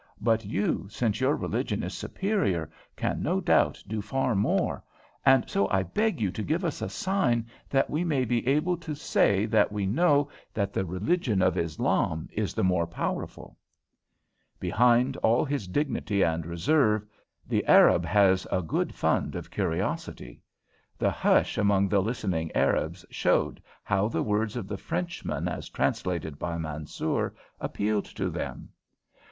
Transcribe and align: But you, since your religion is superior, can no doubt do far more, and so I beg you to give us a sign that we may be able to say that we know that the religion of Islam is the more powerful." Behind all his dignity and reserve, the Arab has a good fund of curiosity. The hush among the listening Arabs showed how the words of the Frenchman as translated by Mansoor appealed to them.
But 0.19 0.43
you, 0.45 0.87
since 0.89 1.21
your 1.21 1.35
religion 1.35 1.83
is 1.83 1.93
superior, 1.93 2.71
can 2.95 3.21
no 3.21 3.39
doubt 3.39 3.83
do 3.87 4.01
far 4.01 4.33
more, 4.33 4.83
and 5.27 5.47
so 5.47 5.69
I 5.69 5.83
beg 5.83 6.19
you 6.19 6.31
to 6.31 6.41
give 6.41 6.65
us 6.65 6.81
a 6.81 6.89
sign 6.89 7.45
that 7.69 7.87
we 7.87 8.03
may 8.03 8.25
be 8.25 8.47
able 8.47 8.77
to 8.77 8.95
say 8.95 9.45
that 9.45 9.71
we 9.71 9.85
know 9.85 10.27
that 10.55 10.73
the 10.73 10.85
religion 10.85 11.43
of 11.43 11.55
Islam 11.55 12.29
is 12.31 12.55
the 12.55 12.63
more 12.63 12.87
powerful." 12.87 13.59
Behind 14.59 15.17
all 15.17 15.45
his 15.45 15.67
dignity 15.67 16.23
and 16.23 16.47
reserve, 16.47 17.05
the 17.47 17.63
Arab 17.67 18.03
has 18.03 18.47
a 18.51 18.63
good 18.63 18.95
fund 18.95 19.35
of 19.35 19.51
curiosity. 19.51 20.41
The 20.97 21.11
hush 21.11 21.59
among 21.59 21.89
the 21.89 22.01
listening 22.01 22.51
Arabs 22.55 23.05
showed 23.11 23.61
how 23.83 24.07
the 24.07 24.23
words 24.23 24.55
of 24.55 24.67
the 24.67 24.77
Frenchman 24.79 25.47
as 25.47 25.69
translated 25.69 26.39
by 26.39 26.57
Mansoor 26.57 27.35
appealed 27.59 28.05
to 28.05 28.31
them. 28.31 28.69